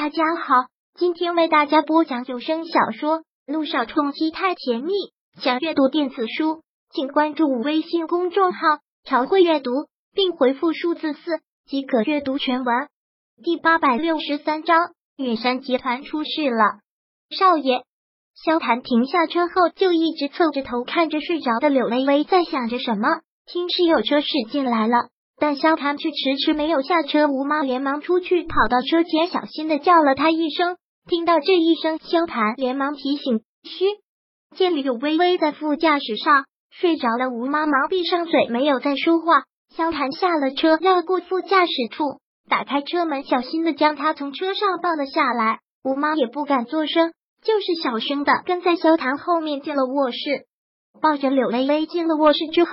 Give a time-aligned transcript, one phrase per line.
[0.00, 0.54] 大家好，
[0.94, 4.92] 今天为大家播讲有声小说《路上冲击太甜蜜》。
[5.42, 8.60] 想阅读电子书，请关注微信公众号
[9.02, 9.72] “朝会阅读”，
[10.14, 12.88] 并回复数字四即可阅读全文。
[13.42, 14.78] 第八百六十三章，
[15.16, 16.78] 远山集团出事了。
[17.36, 17.82] 少爷，
[18.36, 23.08] 萧谭停下车后，就一直侧着头看着睡着的柳微微，在想着什么。
[23.46, 25.08] 听是有车驶进来了。
[25.40, 30.76] 但萧谭却迟迟没有下车，吴妈连忙出去，跑到车前，小心的叫了他一声。
[31.08, 33.84] 听到这一声，萧谭连忙提醒：“嘘。”
[34.56, 39.44] 见柳微微在副驾驶上睡着了，吴妈忙闭上嘴，没有再说话。
[39.76, 45.60] 萧谭下了车，绕过副驾驶处，打开车门，小心的将他从车上抱了下来。
[45.84, 50.18] 吴妈也不敢作声，就是小声的跟在萧谭后面进了卧室，
[51.00, 52.70] 抱着柳微微进了卧室之后。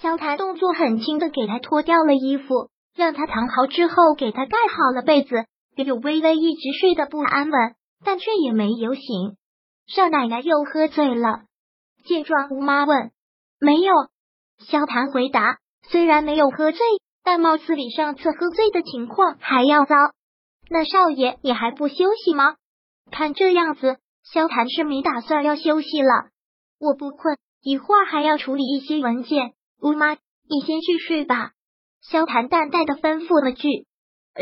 [0.00, 5.46] 萧谭动作很轻的给他脱掉了衣服，让他躺好之后，给他盖好了被子。
[5.76, 9.02] 柳微微一直睡得不安稳，但却也没有醒。
[9.86, 11.42] 少奶奶又喝醉了。
[12.04, 13.10] 见状，吴妈问
[13.58, 13.92] ：“没有。”
[14.64, 15.58] 萧谭回答
[15.90, 16.80] ：“虽然没有喝醉，
[17.24, 19.96] 但貌似比上次喝醉的情况还要糟。
[20.70, 22.54] 那少爷，你还不休息吗？”
[23.10, 26.28] 看这样子，萧谭是没打算要休息了。
[26.78, 29.54] 我不困，一会儿还要处理一些文件。
[29.84, 31.50] 吴妈，你先去睡吧。
[32.00, 33.68] 萧谭淡淡的吩咐了句：“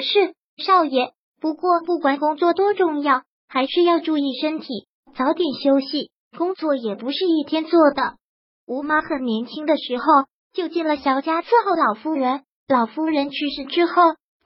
[0.01, 1.15] 是，少爷。
[1.41, 6.13] 不过不管工作多重要，还是要注意身体，早点休息。
[6.39, 8.19] 工作也不是一天做的。”
[8.67, 10.05] 吴妈很年轻的时候
[10.53, 13.95] 就进了萧家伺候老夫人，老夫人去世之后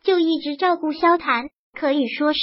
[0.02, 2.40] 就一直照顾萧谭，可以说是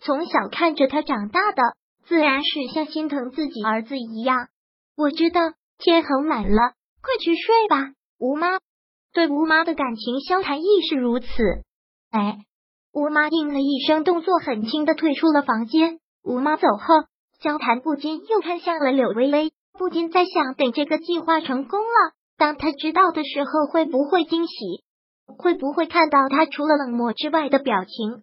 [0.00, 1.62] 从小看着他长大的，
[2.06, 4.48] 自然是像心疼自己儿子一样。
[4.96, 5.40] 我知道
[5.78, 6.72] 天很晚了。
[7.02, 8.58] 快去睡吧，吴妈。
[9.12, 11.26] 对吴妈的感情，萧谭亦是如此。
[12.10, 12.38] 哎，
[12.94, 15.98] 吴妈应了一声，动作很轻的退出了房间。
[16.22, 17.04] 吴妈走后，
[17.42, 24.84] 萧谭不禁又看向了柳微微，不禁在想：等这个计划成功了，当他知道的时候，会不会惊喜？
[25.26, 28.22] 会不会看到他除了冷漠之外的表情？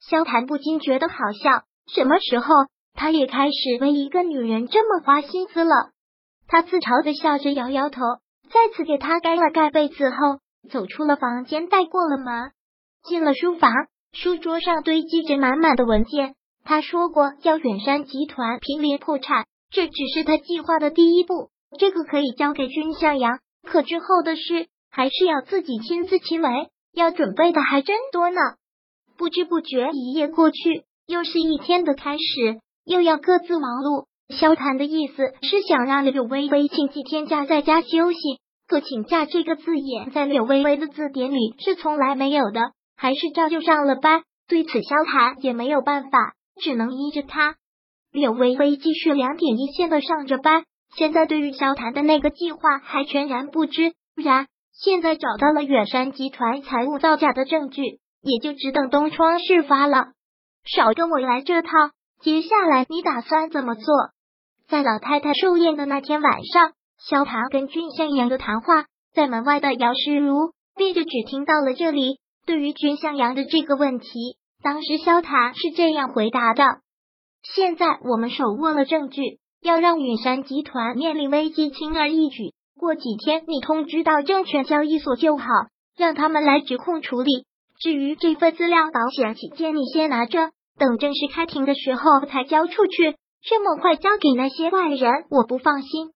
[0.00, 1.64] 萧谭不禁觉得好笑。
[1.92, 2.54] 什么时候，
[2.94, 5.90] 他也开始为一个女人这么花心思了？
[6.48, 8.00] 他自嘲的笑着，摇摇头，
[8.50, 12.52] 再次给他盖了盖被子后，走出了房间，带过了门，
[13.04, 13.70] 进了书房。
[14.12, 16.34] 书桌上堆积着满满的文件。
[16.64, 21.50] 他说过要远山集团濒临破产，这只是他计划的第一步。
[21.78, 26.48] 这个可以交给君向阳，可之后的事还是要自己亲自亲为，
[26.94, 28.40] 要准备的还真多呢。
[29.18, 34.06] 不知不觉一夜过去，又是一天的开始，又要各自忙碌。
[34.28, 38.18] 萧谈的意思是想让柳微微请几天假在家休息，
[38.68, 44.22] 可请假这个字眼在柳微微的字典里是从来没有的，还是照旧上了班。
[44.46, 47.56] 对此，萧谈也没有办法，只能依着他。
[48.12, 53.92] 柳微微继续两点一线的上着班，现在对于萧谈的那个计划还全然不知。
[54.14, 57.82] 不然现在找到了远山集团财务造假的证据，
[58.22, 60.08] 也就只等东窗事发了。
[60.64, 61.70] 少跟我来这套，
[62.20, 63.84] 接下来你打算怎么做？
[64.68, 68.84] 在老太太寿宴的那天晚上，萧唐跟君向阳的谈话，
[69.14, 72.18] 在门外的姚诗如闭着只听到了这里。
[72.44, 74.08] 对于君向阳的这个问题，
[74.62, 76.64] 当时萧唐是这样回答的：
[77.42, 82.52] 现在我们手握了证据，要让远山集团面临危机轻而易举。
[82.78, 85.46] 过几天你通知到证券交易所就好，
[85.96, 87.46] 让他们来指控处理。
[87.80, 93.16] 至于这份资料，保险起见，你先拿着，等正式开庭的时候才交出去。
[93.42, 96.12] 这么快交给那些外人，我不放心。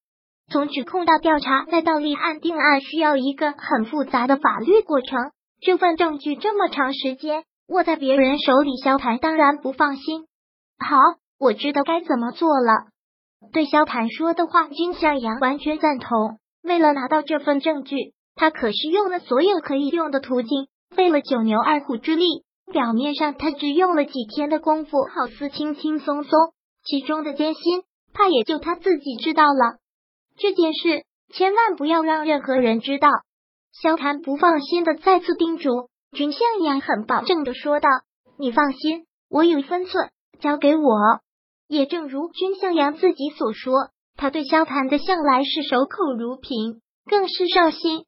[0.51, 5.31] 从指控到调查再到立案定案，需要一个很复杂的法律过程。
[5.61, 10.27] 这份证据这么长时间握在别人手里，萧谭当然不放心。
[10.79, 10.97] 好，
[11.39, 12.89] 我知道该怎么做了。
[13.53, 16.39] 对萧谭说的话，金向阳完全赞同。
[16.63, 22.45] 为了拿到这份证据，他可是用了所有可以用的途径，费了九牛二虎之力。
[22.73, 26.31] 表面上他只用了几天的功夫，好似轻轻松松。
[26.85, 27.83] 其中的艰辛，
[28.13, 29.79] 怕也就他自己知道了。
[30.37, 33.09] 这件事千万不要让任何人知道。
[33.73, 37.89] 萧谭不放心的再次叮嘱，君向阳很保证的说道
[38.39, 40.83] ：“你放心，我有分寸，交给我。”
[41.69, 43.73] 也正如君向阳自己所说，
[44.17, 48.05] 他对萧谭的向来是守口如瓶，更是上心。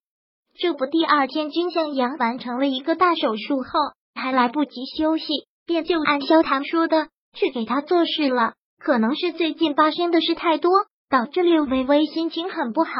[0.59, 3.81] 这不，第二天君向阳完成了一个大手术后，
[4.15, 5.25] 还来不及休息，
[5.65, 8.53] 便就按萧谭说的去给他做事了。
[8.85, 10.71] 可能是最近发生的事太多，
[11.09, 12.93] 导致柳微微心情很不好，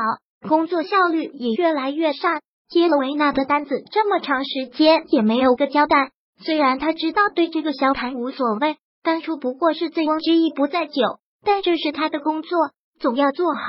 [0.49, 2.41] 工作效率也越来越差。
[2.71, 6.11] 接了维娜的单子这么长时间也没有个交代，
[6.41, 11.03] 虽然他知道对这个小盘无所谓，当初不过是醉翁之意不在酒，
[11.45, 12.59] 但这是他的工作，
[12.99, 13.61] 总要做好。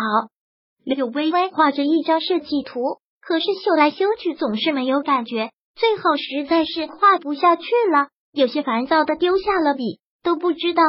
[0.86, 2.80] 柳微微画着一张设计图，
[3.20, 10.82] 可是修来修去总是没有感觉，最后实在是画不下去了，有些烦躁的丢下了笔，都不知道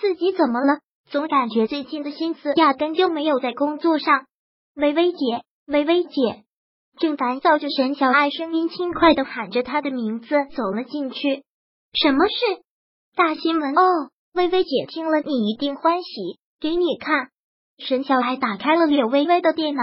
[0.00, 0.80] 自己怎么了，
[1.10, 4.26] 总感觉最近的心思压根就没有在工作上。
[4.74, 6.44] 微微姐，微微姐，
[6.98, 11.44] 正烦躁着，沈小爱声音轻快的喊着她的名字，走了进去。
[11.92, 12.34] 什么事？
[13.16, 14.10] 大新闻哦！
[14.34, 17.28] 微微姐听了，你一定欢喜，给你看。
[17.78, 19.82] 沈小爱打开了柳微微的电脑，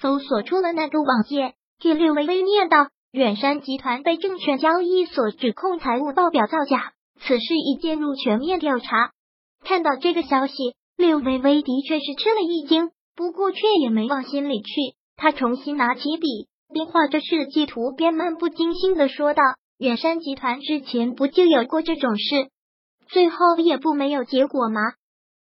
[0.00, 9.12] 搜索出了那个网页，给柳微微念道：“远山集团被证券交易所指控财务报表造假，此事已介入全面调查。”
[9.64, 14.72] 看到这个消息，柳微微的确是吃了一惊，不过却也没往心里去。
[15.16, 19.42] 他重新拿起笔，边画着设计图，边漫不经心的说道
[19.78, 22.48] ：“远山集团之前不就有过这种事，
[23.08, 24.80] 最后也不没有结果吗？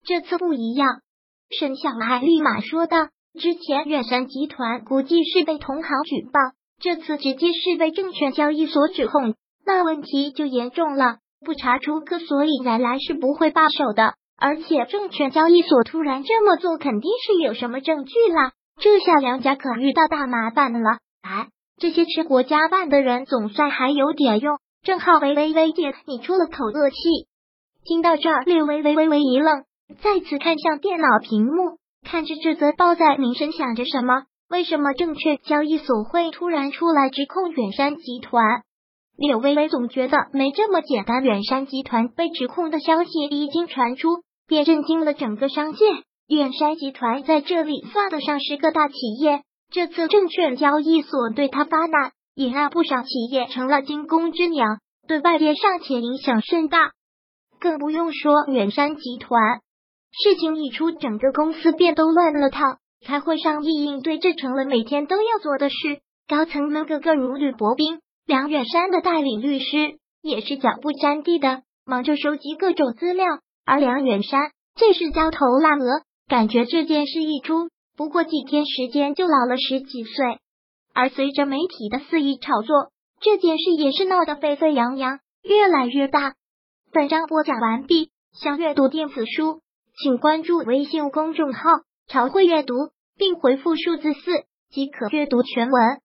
[0.05, 1.01] 这次不一样。”
[1.51, 3.09] 沈小爱立马说道
[3.41, 6.41] ：“之前远山集团估计是被同行举报，
[6.79, 9.35] 这次直接是被证券交易所指控，
[9.65, 11.19] 那问题就严重了。
[11.45, 14.15] 不查出个所以然来是不会罢手的。
[14.39, 18.53] 而且证券交易所突然这么做，肯定是有什么证据了。
[18.81, 20.99] 这下梁家可遇到大麻烦了。
[21.23, 21.49] 哎，
[21.79, 24.59] 这些吃国家饭的人总算还有点用。
[24.83, 26.97] 正好微微微姐你出了口恶气。”
[27.85, 29.65] 听到这儿，略微微微微一愣。
[30.03, 31.79] 再次看向电脑屏幕，
[32.09, 34.23] 看着这则报载名声，想着什么？
[34.49, 38.63] 为什么证券交易所会突然出来指控远山集团？
[39.29, 41.23] 柳微微总觉得没这么简单。
[41.23, 45.85] 远山集团被指控的消息一经传出，便震惊了整个商界。
[46.27, 54.65] 远山集团在这里算得上是个大企业，这次证券交易所对他发难，也让不少企业成了惊弓之鸟，
[55.07, 56.93] 对外界尚且影响甚大。
[57.61, 59.61] 更不用说远山集团。
[60.13, 62.79] 事情一出，整个公司便都乱了套。
[63.07, 66.01] 开会上议应对，这成了每天都要做的事。
[66.27, 68.01] 高层们个个如履薄冰。
[68.27, 73.27] 梁远山的代理律师也是脚不沾地的，忙着收集各种资料。
[73.65, 80.39] 而梁远山最是焦头烂额，感觉这件事一出，不过几天时间就老了十几岁。
[80.93, 82.91] 而随着媒体的肆意炒作，
[83.21, 86.35] 这件事也是闹得沸沸扬扬，越来越大。
[86.93, 89.61] 本章播讲完毕，想阅读电子书。
[90.03, 91.61] 请关注微信公众号
[92.09, 92.75] “朝会阅读”，
[93.19, 94.21] 并回复数字四
[94.71, 96.01] 即可阅读全文。